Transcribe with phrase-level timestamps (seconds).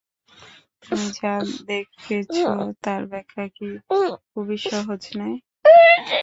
[0.83, 1.33] তুমি যা
[1.67, 2.35] দেখেছ,
[2.83, 3.67] তার ব্যাখ্যা কি
[4.29, 5.37] খুবই সহজ নয়?